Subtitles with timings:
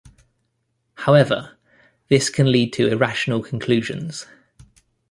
[0.95, 1.59] However
[2.09, 4.25] this can lead to irrational conclusions.